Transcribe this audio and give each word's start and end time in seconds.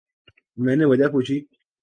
میں 0.57 0.75
نے 0.75 0.85
وجہ 0.85 1.07
پوچھی۔ 1.07 1.37